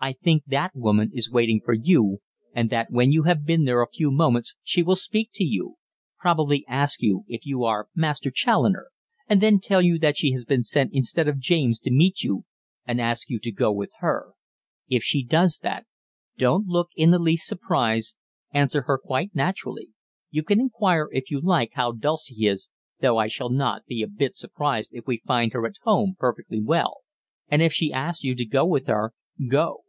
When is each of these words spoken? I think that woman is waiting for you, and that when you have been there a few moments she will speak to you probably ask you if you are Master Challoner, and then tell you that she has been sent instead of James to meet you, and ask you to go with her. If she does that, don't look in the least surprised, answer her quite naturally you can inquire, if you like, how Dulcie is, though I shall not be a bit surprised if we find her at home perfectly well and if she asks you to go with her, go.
I 0.00 0.12
think 0.12 0.44
that 0.46 0.76
woman 0.76 1.10
is 1.12 1.28
waiting 1.32 1.60
for 1.60 1.72
you, 1.74 2.18
and 2.54 2.70
that 2.70 2.86
when 2.88 3.10
you 3.10 3.24
have 3.24 3.44
been 3.44 3.64
there 3.64 3.82
a 3.82 3.90
few 3.90 4.12
moments 4.12 4.54
she 4.62 4.80
will 4.80 4.94
speak 4.94 5.30
to 5.34 5.42
you 5.44 5.74
probably 6.20 6.64
ask 6.68 7.02
you 7.02 7.24
if 7.26 7.44
you 7.44 7.64
are 7.64 7.88
Master 7.96 8.30
Challoner, 8.30 8.92
and 9.28 9.40
then 9.40 9.58
tell 9.58 9.82
you 9.82 9.98
that 9.98 10.16
she 10.16 10.30
has 10.30 10.44
been 10.44 10.62
sent 10.62 10.92
instead 10.92 11.26
of 11.26 11.40
James 11.40 11.80
to 11.80 11.90
meet 11.90 12.22
you, 12.22 12.44
and 12.86 13.00
ask 13.00 13.28
you 13.28 13.40
to 13.40 13.50
go 13.50 13.72
with 13.72 13.90
her. 13.98 14.34
If 14.88 15.02
she 15.02 15.24
does 15.24 15.58
that, 15.64 15.84
don't 16.36 16.68
look 16.68 16.90
in 16.94 17.10
the 17.10 17.18
least 17.18 17.48
surprised, 17.48 18.14
answer 18.52 18.82
her 18.82 18.98
quite 18.98 19.34
naturally 19.34 19.88
you 20.30 20.44
can 20.44 20.60
inquire, 20.60 21.08
if 21.10 21.28
you 21.28 21.40
like, 21.40 21.72
how 21.74 21.90
Dulcie 21.90 22.46
is, 22.46 22.68
though 23.00 23.18
I 23.18 23.26
shall 23.26 23.50
not 23.50 23.84
be 23.86 24.02
a 24.02 24.06
bit 24.06 24.36
surprised 24.36 24.90
if 24.94 25.08
we 25.08 25.20
find 25.26 25.52
her 25.54 25.66
at 25.66 25.74
home 25.82 26.14
perfectly 26.16 26.62
well 26.62 26.98
and 27.48 27.62
if 27.62 27.72
she 27.72 27.92
asks 27.92 28.22
you 28.22 28.36
to 28.36 28.44
go 28.46 28.64
with 28.64 28.86
her, 28.86 29.12
go. 29.50 29.80